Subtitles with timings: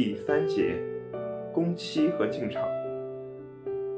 [0.00, 0.76] 第三节，
[1.52, 2.62] 工期和进场。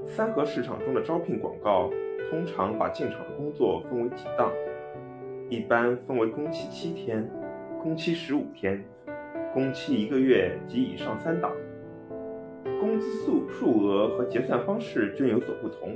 [0.07, 1.91] 三和市场中的招聘广告
[2.31, 4.51] 通常把进场的工作分为几档，
[5.51, 7.31] 一般分为工期七天、
[7.83, 8.83] 工期十五天、
[9.53, 11.53] 工期一个月及以上三档。
[12.81, 15.95] 工资数数额和结算方式均有所不同。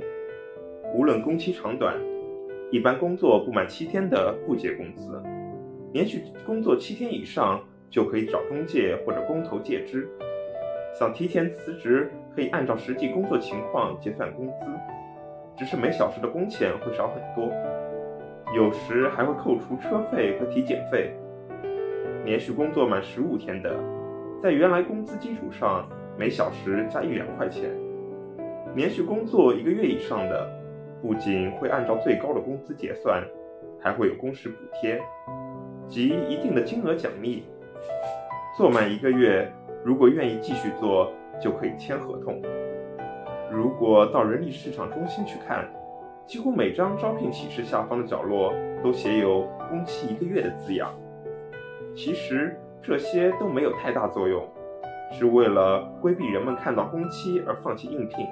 [0.93, 1.99] 无论工期长短，
[2.69, 5.19] 一般工作不满七天的不结工资，
[5.93, 7.59] 连续工作七天以上
[7.95, 10.05] 就可以找中介或者工头借支。
[10.99, 14.65] 想提前辞职，可以按照实际工作情况结算工资，
[15.55, 17.49] 只是每小时的工钱会少很多，
[18.53, 21.15] 有时还会扣除车费和体检费。
[22.25, 23.73] 连续工作满十五天的，
[24.43, 25.87] 在原来工资基础上
[26.19, 27.69] 每小时加一两块钱；
[28.75, 30.45] 连续工作一个月以上的，
[31.01, 33.23] 不仅会按照最高的工资结算，
[33.79, 35.01] 还会有工时补贴
[35.87, 37.45] 及一定的金额奖励。
[38.57, 39.51] 做满一个月。
[39.83, 42.41] 如果愿意继续做，就可以签合同。
[43.51, 45.69] 如果到人力市场中心去看，
[46.25, 48.51] 几乎每张招聘启事下方的角落
[48.83, 50.89] 都写有“工期一个月”的字样。
[51.95, 54.43] 其实这些都没有太大作用，
[55.11, 58.25] 是为了规避人们看到工期而放弃应聘，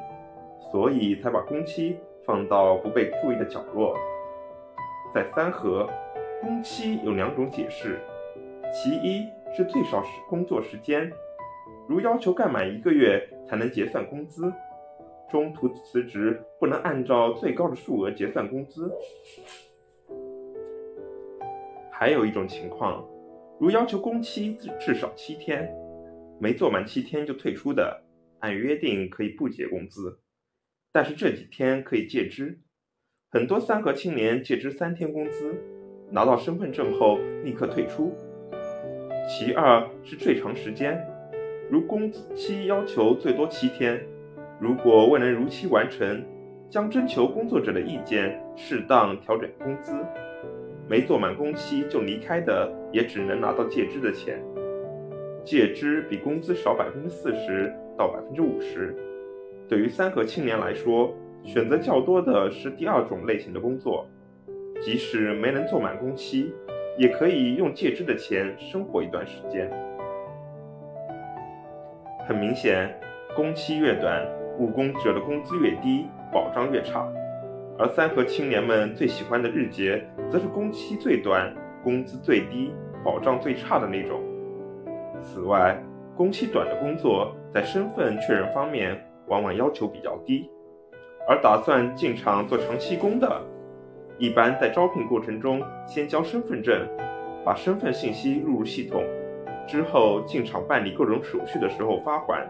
[0.72, 3.96] 所以才把工期放到不被注意的角落。
[5.14, 5.88] 在三河，
[6.42, 8.00] 工期有两种解释，
[8.74, 11.12] 其一是最少时工作时间。
[11.88, 14.52] 如要求干满一个月才能结算工资，
[15.30, 18.92] 中途辞职不能按照最高的数额结算工资。
[21.92, 23.06] 还有一种情况，
[23.60, 25.74] 如要求工期至至少七天，
[26.40, 28.04] 没做满七天就退出的，
[28.40, 30.20] 按约定可以不结工资，
[30.92, 32.60] 但是这几天可以借支。
[33.30, 35.62] 很多三合青年借支三天工资，
[36.12, 38.16] 拿到身份证后立刻退出。
[39.28, 41.02] 其二是最长时间。
[41.70, 44.00] 如工期要求最多七天，
[44.60, 46.24] 如果未能如期完成，
[46.70, 49.94] 将征求工作者的意见，适当调整工资。
[50.90, 54.44] 没做满工期就离开的，也只能拿到借支的钱，
[55.44, 58.94] 借支比工资少百分之四十到百分之五十。
[59.70, 64.06] 对于三河青年来说，选择较多的是第二种类型的工作，
[64.82, 66.54] 即使没能做满工期，
[66.98, 69.70] 也可以用借支的钱生活一段时间。
[72.28, 72.94] 很明显，
[73.36, 74.26] 工期越短，
[74.60, 77.08] 务工者的工资越低，保障越差。
[77.78, 81.54] 而三河青年们最喜欢的日结，则是工期最短、
[81.84, 82.72] 工资最低、
[83.04, 84.22] 保障最差的那种。
[85.22, 85.82] 此外，
[86.16, 90.48] 工期短的工作在身份确认方面往往要求比较低，
[91.28, 93.42] 而打算进厂做长期工的，
[94.18, 96.88] 一般在招聘过程中先交身份证，
[97.44, 99.04] 把身份信息录入系统。
[99.68, 102.46] 之后进厂办理各种手续的时候发还，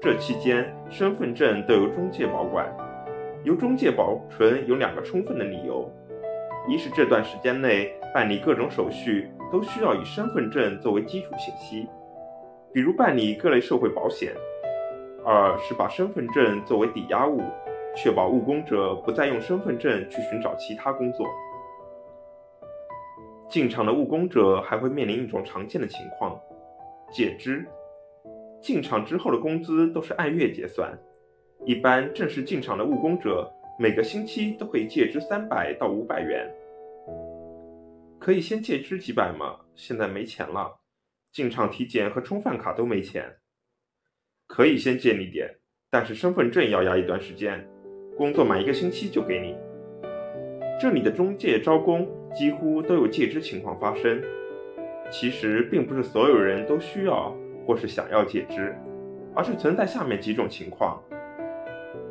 [0.00, 2.66] 这期间身份证都由中介保管，
[3.44, 5.88] 由中介保存有两个充分的理由：
[6.68, 11.88] 一是这段时间内办理各种手续都需要以身份证作为基础信息，
[12.72, 14.32] 比如办理各类社会保险；
[15.24, 17.40] 二是把身份证作为抵押物，
[17.96, 21.26] 确保务工者不再用身份证去寻找其他工作。
[23.48, 26.40] 进厂的务工者还会面临一种常见的情况，
[27.12, 27.64] 借支。
[28.60, 30.98] 进厂之后的工资都是按月结算，
[31.64, 36.50] 一般正式进厂的务工者每个星期都可以借支三百到五百元。
[38.18, 39.60] 可以先借支几百吗？
[39.74, 40.80] 现在没钱了，
[41.30, 43.36] 进厂体检和充饭卡都没钱。
[44.46, 45.58] 可以先借你点，
[45.90, 47.68] 但是身份证要压一段时间，
[48.16, 49.56] 工作满一个星期就给你。
[50.80, 54.22] 这里的中介招工几乎都有借支情况发生。
[55.10, 57.36] 其实并不是所有人都需要
[57.66, 58.74] 或是想要借支，
[59.34, 61.00] 而是存在下面几种情况：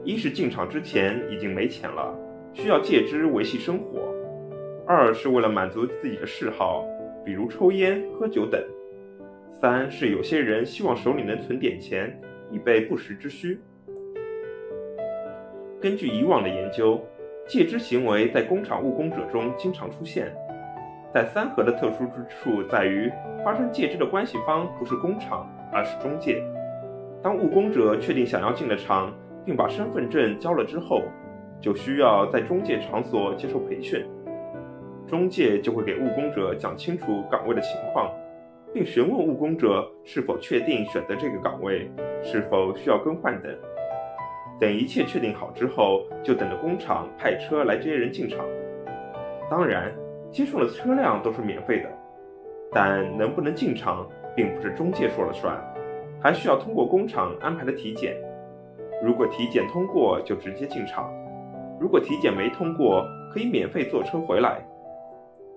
[0.04, 2.14] 一是进厂之前已经没钱了，
[2.54, 4.00] 需要借支维系生活；
[4.88, 6.86] 二是为了满足自己的嗜好，
[7.26, 8.62] 比如抽烟、喝酒等；
[9.52, 12.18] 三是有些人希望手里能存点钱，
[12.52, 13.60] 以备不时之需。
[15.84, 16.98] 根据以往的研究。
[17.46, 20.34] 借支行为在工厂务工者中经常出现，
[21.14, 23.12] 但三河的特殊之处在于，
[23.44, 26.42] 发生借支的关系方不是工厂，而是中介。
[27.22, 29.14] 当务工者确定想要进了厂，
[29.44, 31.02] 并把身份证交了之后，
[31.60, 34.06] 就需要在中介场所接受培训，
[35.06, 38.10] 中介就会给务工者讲清楚岗位的情况，
[38.74, 41.92] 并询问务工者是否确定选择这个岗位，
[42.24, 43.54] 是否需要更换等。
[44.64, 48.40] 等一切确定好之后，就等着工厂派车来接人进厂。
[49.52, 49.94] 当然，
[50.32, 51.90] 接送的车辆都是免费的，
[52.72, 55.62] 但能不能进厂，并不是中介说了算，
[56.22, 58.16] 还需要通过工厂安排的体检。
[59.04, 61.12] 如果体检通过，就直接进厂；
[61.78, 64.66] 如果体检没通过，可以免费坐车回来。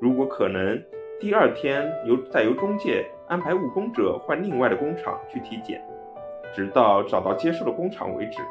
[0.00, 0.82] 如果可能，
[1.20, 5.80] 第二天由再由中介安排务工者换另外的工厂去体检，
[6.52, 8.42] 直到找到接收的工厂为止。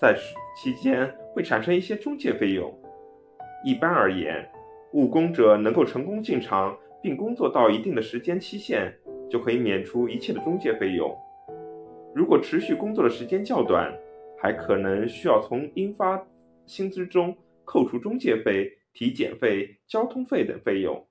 [0.00, 0.16] 在
[0.56, 2.74] 期间会产生一些中介费用。
[3.62, 4.48] 一般而言，
[4.94, 8.90] 务工者能够成功进场并工作到一定的时间期限，
[9.28, 11.14] 就可以免除一切的中介费用。
[12.14, 13.92] 如果持续工作的时间较短，
[14.40, 16.26] 还可能需要从应发
[16.64, 17.36] 薪资中
[17.66, 21.06] 扣除中介费、体检费、交通费等费用。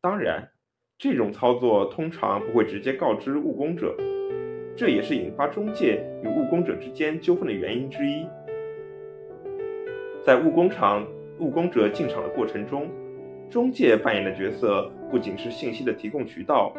[0.00, 0.50] 当然，
[0.98, 3.96] 这种操作通常不会直接告知务工者，
[4.78, 8.24] 这也是引发中介与务工者之间纠纷的原因之一。
[10.22, 11.04] 在务工厂
[11.40, 12.88] 务工者进场的过程中，
[13.50, 16.72] 中介扮演的角色不仅是信息的提供渠道，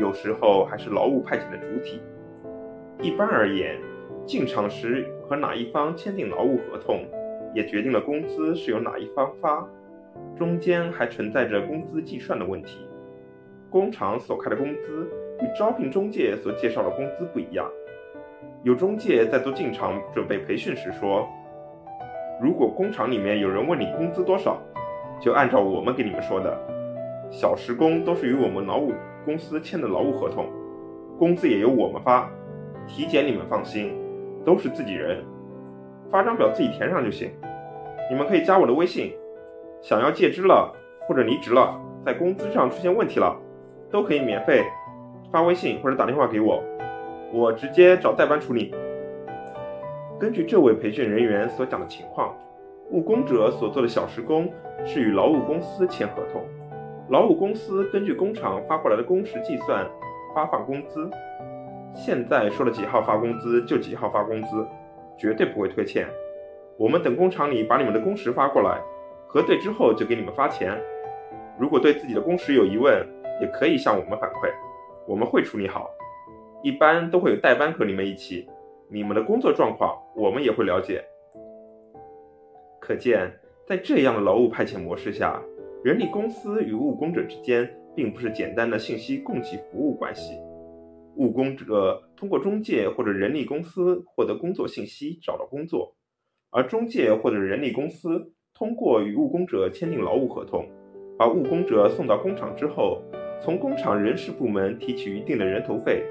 [0.00, 2.00] 有时候还是劳务派遣的主体。
[3.02, 3.78] 一般而言，
[4.24, 7.04] 进场时和哪一方签订劳务合同，
[7.54, 9.68] 也决定了工资是由哪一方发。
[10.34, 12.88] 中间还存在着工资计算的问题。
[13.68, 15.10] 工厂所开的工资
[15.40, 17.66] 与招聘中介所介绍的工资不一样。
[18.62, 21.28] 有中介在做进厂准备培训时说
[22.40, 24.58] ：“如果工厂里面有人问你工资多少，
[25.20, 26.56] 就按照我们给你们说的，
[27.30, 28.92] 小时工都是与我们劳务
[29.24, 30.46] 公司签的劳务合同，
[31.18, 32.30] 工资也由我们发。”
[32.86, 33.98] 体检你们放心，
[34.44, 35.24] 都是自己人，
[36.10, 37.30] 发张表自己填上就行。
[38.10, 39.10] 你们可以加我的微信，
[39.80, 40.70] 想要借支了
[41.08, 43.34] 或者离职了，在工资上出现问题了，
[43.90, 44.62] 都可以免费
[45.34, 46.62] 发微信或者打电话给我，
[47.32, 48.72] 我直接找代班处理。
[50.16, 52.36] 根据这位培训人员所讲的情况，
[52.92, 54.48] 务工者所做的小时工
[54.84, 56.40] 是与劳务公司签合同，
[57.08, 59.84] 劳务公司根据工厂发过来的工时计算
[60.36, 61.10] 发放工资。
[61.92, 64.64] 现在说了几号发工资就几号发工资，
[65.18, 66.06] 绝对不会拖欠。
[66.76, 68.80] 我们等工厂里把你们的工时发过来，
[69.26, 70.80] 核对之后就给你们发钱。
[71.58, 73.04] 如果对自己的工时有疑问，
[73.40, 74.48] 也可以向我们反馈，
[75.06, 75.90] 我们会处理好。
[76.62, 78.48] 一般都会有代班和你们一起，
[78.88, 81.04] 你们的工作状况我们也会了解。
[82.80, 83.30] 可见，
[83.66, 85.42] 在这样的劳务派遣模式下，
[85.82, 90.38] 人力公司与务工者之间并不是简单的信息供给服务关系。
[91.16, 95.94] 务工者通过中介或者人力公司获得工作信息，找到工作；
[96.50, 100.66] 而中介或者人力公司通过与务工者签订劳务合同，
[101.18, 103.02] 把务工者送到工厂之后，
[103.44, 106.02] 从工厂人事部门提取一定的人头费，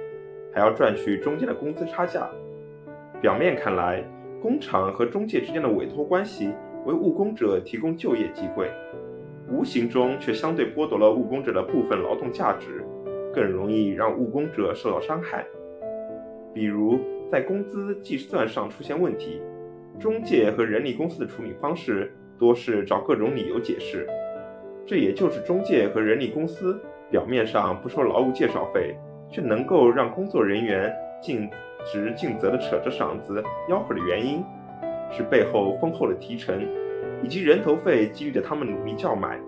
[0.53, 2.30] 还要赚取中间的工资差价。
[3.19, 4.03] 表面看来，
[4.39, 6.51] 工厂和中介之间的委托关系
[6.85, 8.69] 为务工者提供就业机会，
[9.50, 12.85] 无形中却相对剥夺了务工者的部分劳动价值。
[13.33, 15.44] 更容易让务工者受到伤害，
[16.53, 17.00] 比如
[17.31, 19.41] 在工资计算上出现问题，
[20.00, 24.07] 中介和人力公司的处理方式多是找各种理由解释。
[24.86, 26.79] 这也就是中介和人力公司
[27.13, 28.98] 表面上不收劳务介绍费，
[29.30, 31.48] 却能够让工作人员尽
[31.86, 33.39] 职尽责地扯着嗓子
[33.69, 34.44] 吆喝的原因，
[35.12, 36.68] 是背后丰厚的提成
[37.21, 39.39] 以及人头费激励着他们努力叫卖。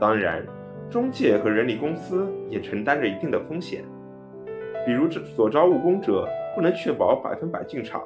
[0.00, 0.42] 当然。
[0.90, 3.82] 中介和人力公司也承担着一定的风险，
[4.84, 8.02] 比如这所招务工者不能确保百分百进场。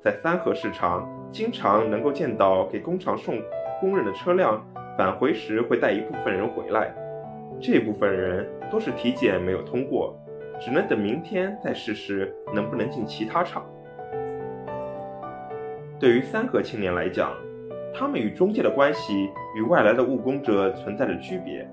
[0.00, 3.42] 在三河市场，经常能够见到给工厂送
[3.80, 4.64] 工人的车辆
[4.96, 6.94] 返回时会带一部分人回来，
[7.60, 10.16] 这部分人都是体检没有通过，
[10.60, 13.64] 只能等明天再试试能不能进其他厂。
[15.98, 17.32] 对于三河青年来讲，
[17.92, 21.68] 他们与中介的关系与外来的务工者存在着区别。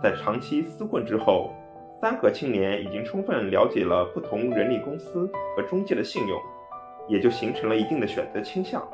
[0.00, 1.52] 在长期厮混之后，
[2.00, 6.40] 三河青年已经充分了解了不同人力公司和中介的信用，
[7.08, 8.86] 也就形成了一定的选择倾向。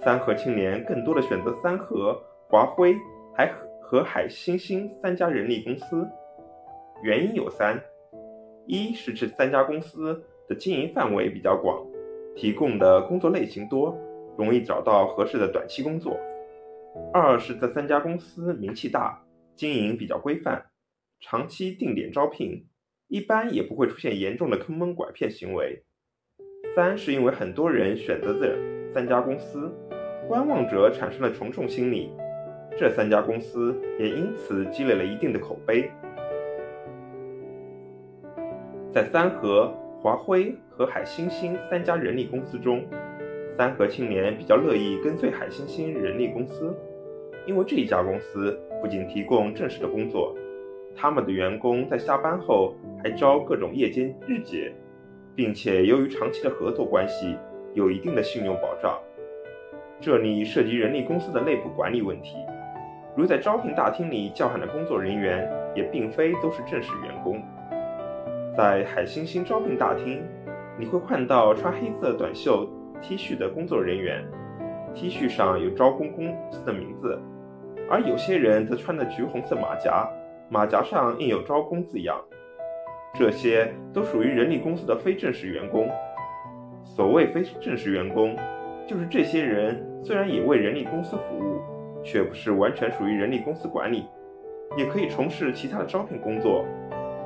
[0.00, 2.94] 三河青年更多的选择三河、华辉、
[3.36, 3.46] 海
[3.92, 6.08] 和海星星三家人力公司，
[7.02, 7.78] 原因有三：
[8.66, 10.18] 一是这三家公司
[10.48, 11.86] 的经营范围比较广，
[12.34, 13.94] 提供的工作类型多，
[14.38, 16.14] 容易找到合适的短期工作；
[17.12, 19.22] 二是这三家公司名气大。
[19.54, 20.70] 经营比较规范，
[21.20, 22.66] 长期定点招聘，
[23.08, 25.84] 一般也不会出现严重的坑蒙拐骗行为。
[26.74, 28.56] 三是因为很多人选择这
[28.94, 29.70] 三家公司，
[30.26, 32.10] 观望者产生了从众心理，
[32.76, 35.90] 这三家公司也因此积累了一定的口碑。
[38.92, 42.84] 在三和、华辉和海星星三家人力公司中，
[43.56, 46.74] 三和青年比较乐意跟随海星星人力公司。
[47.46, 50.36] 因为这一家公司不仅提供正式的工作，
[50.94, 54.72] 他们的员工在下班后还招各种夜间日结，
[55.34, 57.36] 并且由于长期的合作关系，
[57.74, 58.98] 有一定的信用保障。
[60.00, 62.36] 这里涉及人力公司的内部管理问题，
[63.14, 67.42] 如在招聘大厅里叫喊的工作人员，也并非都是正式员工。
[68.56, 70.22] 在海星星招聘大厅，
[70.78, 72.66] 你会看到穿黑色短袖
[73.02, 74.24] T 恤的工作人员
[74.94, 77.20] ，T 恤上有招工公司的名字，
[77.90, 80.08] 而有些人则穿的橘红色马甲，
[80.48, 82.18] 马甲上印有招工字样。
[83.14, 85.86] 这些都属于人力公司的非正式员工。
[86.82, 88.34] 所谓非正式员工。
[88.84, 91.60] 就是这些人虽然也为人力公司服务，
[92.02, 94.06] 却不是完全属于人力公司管理，
[94.76, 96.64] 也可以从事其他的招聘工作，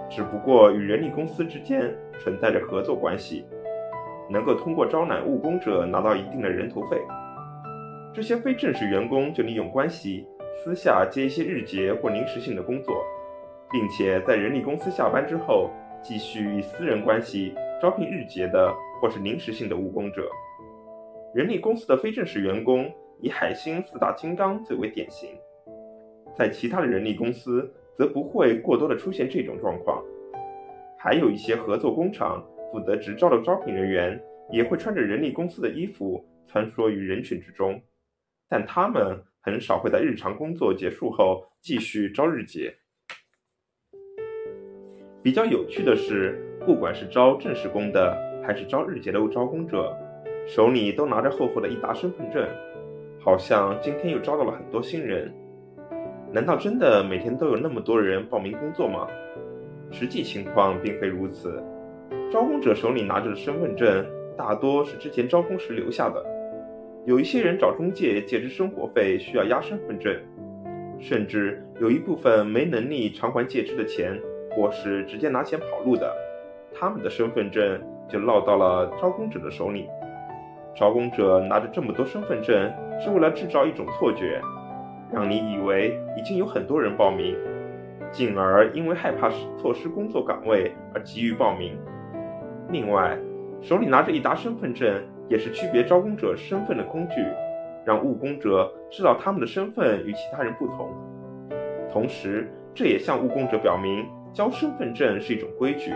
[0.09, 3.45] 只不过与人力公司之间存在着合作关系，
[4.31, 7.01] 能够通过招揽务工者拿到一定的人头费。
[8.13, 13.05] 这些非正式员工就利用关系，私下接一些日结或临时性的工作，
[13.71, 15.71] 并且在人力公司下班之后，
[16.03, 20.29] 继续以私人关系招聘日结的或是临时性的务工者。
[21.35, 22.91] 人力公司的非正式员工
[23.21, 25.31] 以海星四大金刚最为典型，
[26.37, 30.05] 在其他的人力公司则不会过多的出现这种状况。
[30.99, 34.21] 还有一些合作工厂负责直招的招聘人员
[34.51, 37.81] 也会穿着人力公司的衣服穿梭于人群之中，
[38.49, 42.75] 但他们很少会在日常工作结束后继续招日结。
[45.23, 49.97] 比较有趣的是，不管是招正式工的还是招日结的招工者。
[50.47, 52.49] 手里都拿着厚厚的一沓身份证，
[53.27, 55.35] 好像今天又招到了很多新人。
[56.33, 59.09] 难道真的每天都有那么多人报名工作吗？
[59.91, 61.61] 实际情况并非如此。
[62.31, 64.07] 招工者手里拿着的身份证
[64.37, 66.25] 大多是之前招工时留下的，
[67.05, 70.17] 有一些人找中介借支生活费需要押身份证，
[71.01, 74.17] 甚至有一部分没能力偿还借支的钱，
[74.53, 76.15] 或是直接拿钱跑路的，
[76.73, 79.89] 他们的身份证就落到了招工者的手里。
[80.77, 84.41] 招工者拿着这么多身份证，是为了制造一种错觉，
[85.11, 87.35] 让你以为已经有很多人报名，
[88.13, 91.79] 进而因为害怕错失工作岗位而急于报名。
[92.69, 93.17] 另外，
[93.63, 97.25] 手里拿着一沓身份证，也是区别招工者身份的工具，
[97.87, 100.91] 让务工者知道他们的身份与其他人不同。
[101.91, 105.95] 同时，这也向务工者表明，交身份证是一种规矩。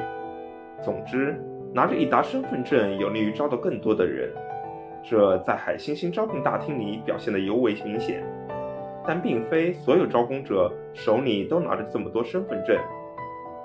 [0.83, 1.39] 总之，
[1.75, 4.33] 拿着一沓身份证有利于招到更多的人。
[5.03, 8.23] 这在海星星招聘大厅里表现得尤为明显，
[9.07, 12.77] 但并非所有招工者手里都拿着这么多身份证。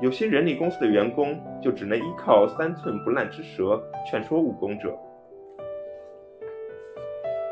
[0.02, 4.94] 有些人力公司的员工就只能依靠三寸不烂之舌劝说务工者。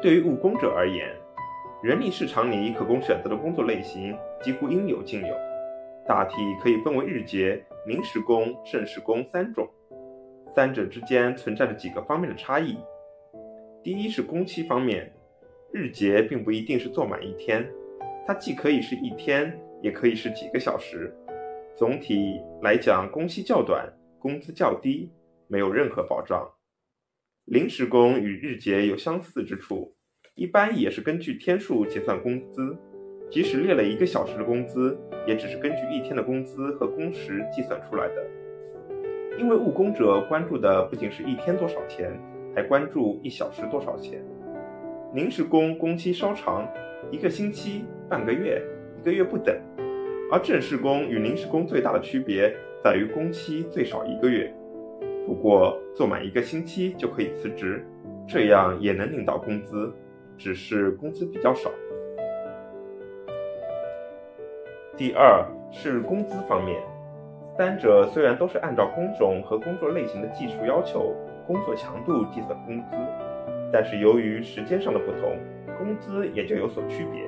[0.02, 1.10] 对于务工者而言，
[1.82, 5.36] 人力市场里可供选择的工作类型几乎应有尽有，
[6.06, 9.66] 大体可以分为日结、临时工、正式工三种，
[10.54, 12.78] 三者之间存在着几个方面的差异。
[13.84, 15.12] 第一是工期方面，
[15.74, 17.70] 日结并不一定是做满一天，
[18.26, 21.14] 它既可以是一天，也可以是几个小时。
[21.76, 25.12] 总体来讲，工期较短，工资较低，
[25.50, 26.50] 没有任何保障。
[27.44, 29.94] 临时工与日结有相似之处，
[30.36, 32.78] 一般也是根据天数结算工资，
[33.30, 34.98] 即使列了一个小时的工资，
[35.28, 38.26] 也只是根据一天的工资和工时计算出来的。
[39.38, 42.18] 因为务工者关注的不仅是一天多少钱。
[42.56, 44.22] 还关注一小时多少钱？
[45.14, 46.68] 临时工工期稍长，
[47.12, 48.62] 一个星期、半个月、
[49.00, 49.56] 一个月不等。
[50.32, 52.52] 而正式工与临时工最大的区别
[52.84, 54.52] 在于工期最少一个月，
[55.28, 57.86] 不过做满一个星期就可以辞职，
[58.28, 59.94] 这样也能领到工资，
[60.38, 61.70] 只是工资比较少。
[64.98, 66.82] 第二是工资方面，
[67.58, 71.16] 三者虽然都是按照工种和工作类型的技术要求。
[71.46, 72.96] 工作强度计算工资，
[73.72, 75.38] 但是由于时间上的不同，
[75.78, 77.22] 工资也就有所区别。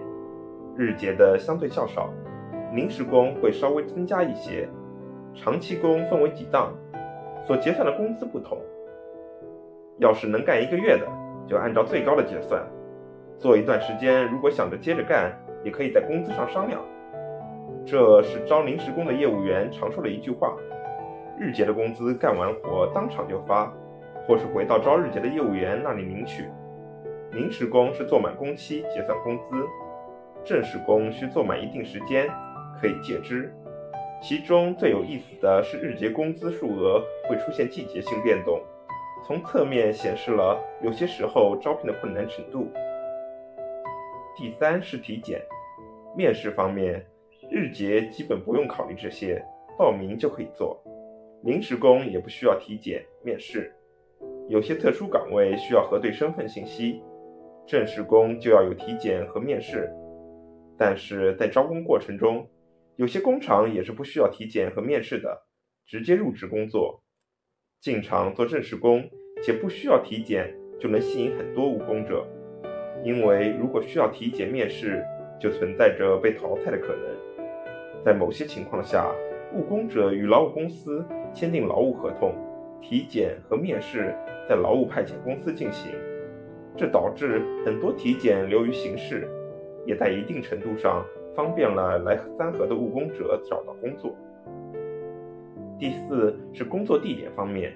[0.77, 2.09] 日结的相对较少，
[2.73, 4.67] 临时工会稍微增加一些。
[5.33, 6.73] 长期工分为几档，
[7.45, 8.57] 所结算的工资不同。
[9.97, 11.05] 要是能干一个月的，
[11.45, 12.61] 就按照最高的结算；
[13.37, 16.81] 做一段时间，如果想着接着干，也可以在工资上商量。
[17.85, 20.55] 这是招临时工的业务员常说的一句话：
[21.37, 23.71] 日结的工资干完活当场就发。
[24.27, 26.45] 或是回到招日结的业务员那里领取。
[27.31, 29.65] 临时工是做满工期结算工资，
[30.43, 32.29] 正式工需做满一定时间
[32.79, 33.53] 可以借支。
[34.21, 38.61] 其中最有意思的是日结工资数额会出现季节性变动，
[39.25, 42.71] 从侧面显示了有些时候招聘的困难程度。
[44.37, 45.41] 第三是体检，
[46.15, 47.05] 面试方面，
[47.51, 49.43] 日结基本不用考虑这些，
[49.77, 50.81] 报名就可以做。
[51.43, 53.75] 临时工也不需要体检面试，
[54.47, 57.01] 有些特殊岗位需要核对身份信息，
[57.65, 59.91] 正式工就要有体检和面试。
[60.77, 62.47] 但是在招工过程中，
[62.95, 65.47] 有些工厂也是不需要体检和面试的，
[65.87, 67.01] 直接入职工作。
[67.81, 69.03] 进厂做正式工
[69.41, 72.27] 且不需要体检，就能吸引很多务工者。
[73.03, 75.03] 因为如果需要体检面试，
[75.39, 78.03] 就存在着被淘汰的可能。
[78.03, 79.11] 在某些情况下，
[79.55, 82.33] 务工者与劳务公司签订劳务合同，
[82.87, 84.15] 体检和面试
[84.47, 85.91] 在劳务派遣公司进行，
[86.77, 89.27] 这导致很多体检流于形式，
[89.87, 91.03] 也在一定程度上
[91.35, 94.15] 方便了来三河的务工者找到工作。
[95.79, 97.75] 第四是工作地点方面，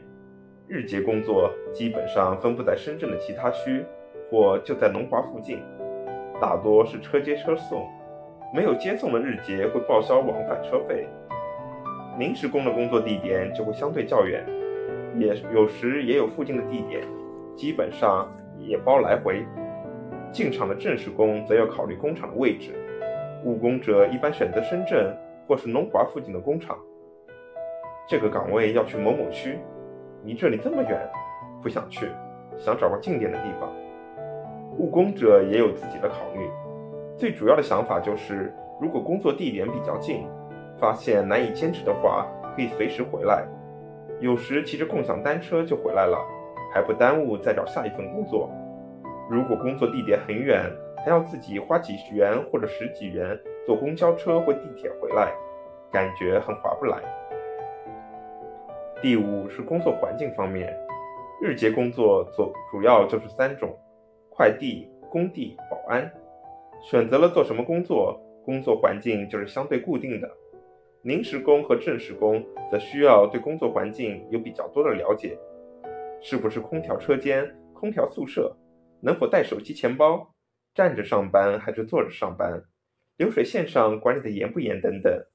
[0.67, 3.83] 日结工作基本上分布在深圳的其他区，
[4.29, 5.59] 或就在龙华附近，
[6.39, 7.87] 大多是车接车送，
[8.53, 11.07] 没有接送的日结会报销往返车费。
[12.19, 14.45] 临时工的工作地点就会相对较远，
[15.17, 17.01] 也有时也有附近的地点，
[17.55, 19.45] 基本上也包来回。
[20.31, 22.71] 进厂的正式工则要考虑工厂的位置，
[23.43, 25.15] 务工者一般选择深圳
[25.47, 26.77] 或是龙华附近的工厂。
[28.07, 29.57] 这个岗位要去某某区，
[30.23, 30.99] 离这里这么远，
[31.61, 32.07] 不想去，
[32.57, 33.71] 想找个近点的地方。
[34.77, 36.47] 务工者也有自己的考虑，
[37.17, 40.27] 最主要的想法就是，如果工作地点比较近，
[40.77, 43.45] 发现难以坚持的话，可以随时回来。
[44.19, 46.17] 有时骑着共享单车就回来了，
[46.73, 48.49] 还不耽误再找下一份工作。
[49.29, 55.31] 如果工作地点很远，还要自己花几十元或者十几元坐公交车或地铁回来，
[55.89, 56.97] 感觉很划不来。
[59.01, 60.77] 第五是工作环境方面，
[61.41, 63.73] 日结工作主主要就是三种：
[64.29, 66.11] 快递、工地、保安。
[66.81, 70.29] 选择了做什么工作，工作环境就是相对固定的。
[71.03, 75.37] 临时工和正式工则需要对工作环境有比较多的了解，
[76.21, 78.55] 是不是空调车间、空调宿舍，
[79.01, 80.33] 能否带手机、钱包，
[80.73, 82.63] 站着上班还是坐着上班，
[83.17, 85.25] 流水线上管理的严不严等等。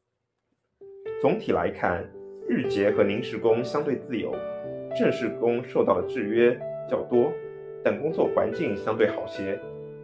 [1.21, 2.09] 总体来看。
[2.47, 4.31] 日结和临时工相对自由，
[4.95, 6.55] 正式工受到的制约
[6.87, 7.33] 较多，
[7.83, 9.59] 但工作环境相对好些，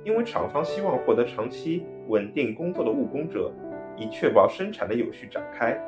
[0.05, 3.53] 因为厂方希望获得长期稳定工作的务工者，
[4.01, 5.79] 以确保生产的有序展开。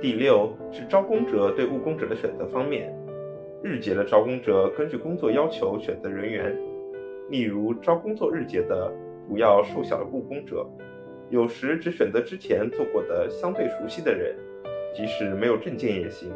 [0.00, 2.94] 第六是招工者对务工者的选择方面，
[3.62, 6.56] 日结的招工者根据工作要求选择人员，
[7.30, 8.92] 例如招工作日结的
[9.28, 10.64] 不要瘦小的务工者，
[11.30, 14.36] 有时只选择之前做过的相对熟悉的人。
[14.92, 16.32] 即使没有证件也行。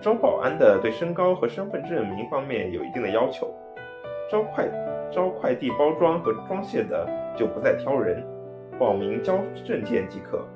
[0.00, 3.52] 招保安的对身高和身份证明方面有一定的要求。
[4.30, 4.66] 招快
[5.12, 7.06] 招快递包装和装卸的
[7.36, 8.24] 就不再挑人，
[8.78, 10.46] 报名交证件即可。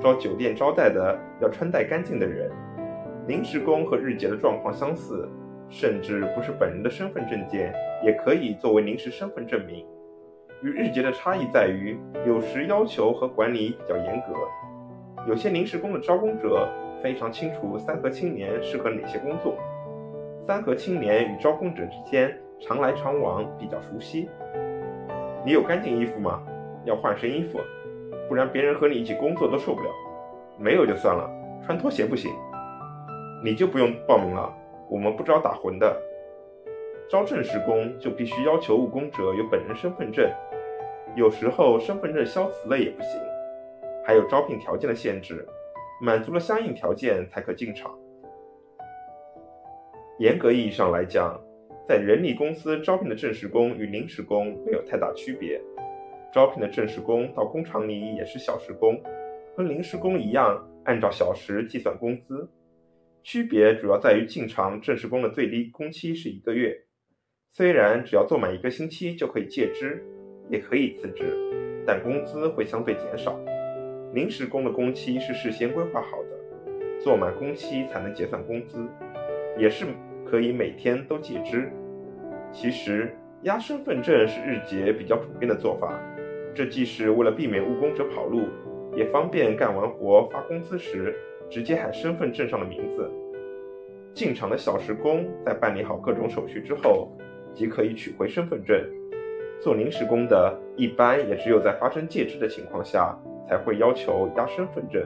[0.00, 2.50] 招酒店招待的要穿戴干净的人。
[3.26, 5.28] 临时工和日结的状况相似，
[5.68, 9.86] 甚至不是本人的身份证件也可以作为临时身份证明。
[10.62, 14.32] 与日结的差异在于，有时要求和管理比较严格。
[15.28, 16.66] 有些临时工的招工者
[17.02, 19.54] 非常清楚三和青年适合哪些工作，
[20.46, 24.28] 三和青年与招工者之间常来常往，比较熟悉。
[25.44, 26.42] 你有干净衣服吗？
[26.84, 27.60] 要换身衣服，
[28.28, 29.90] 不然别人和你一起工作都受不了。
[30.58, 31.30] 没有就算了，
[31.64, 32.30] 穿拖鞋不行。
[33.42, 34.52] 你就不用报名了，
[34.90, 35.96] 我们不招打混的。
[37.08, 40.30] 招正式工就必须要求务工者有本人身份证，
[41.16, 43.20] 有时候身份证消磁了也不行。
[44.04, 45.46] 还有招聘条件的限制，
[46.00, 47.92] 满足了相应条件才可进厂。
[50.18, 51.40] 严格意义上来讲，
[51.88, 55.60] 在人力公司招聘的正式工与临时工没有太大区别。
[56.32, 59.00] 招聘的正式工到工厂里也是小时工，
[59.56, 62.48] 和临时工一样，按照小时计算工资。
[63.22, 66.74] 区别主要在于进厂正式工的最低工期是一个月，
[67.52, 70.02] 虽然只要做满一个星期就可以借支，
[70.48, 73.38] 也可以辞职，但工资会相对减少。
[74.14, 78.88] 临时工的工期是事先规划好的，做满工期才能结算工资，
[79.58, 79.84] 也是
[80.24, 81.70] 可以每天都借支。
[82.50, 85.92] 其实压身份证是日结比较普遍的做法，
[86.54, 88.48] 这既是为了避免务工者跑路，
[88.94, 91.14] 也方便干完活发工资时
[91.48, 93.10] 直接喊身份证上的名字。
[94.12, 97.10] 进厂的小时工在办理好各种手续之后，
[97.54, 98.78] 即可以取回身份证。
[99.60, 103.18] 做临时工的，一般也只有在发生借支的情况下。
[103.50, 105.04] 才会要求押身份证。